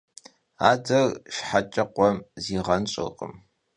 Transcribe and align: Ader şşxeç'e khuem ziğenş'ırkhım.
Ader 0.69 1.07
şşxeç'e 1.33 1.83
khuem 1.93 2.17
ziğenş'ırkhım. 2.43 3.33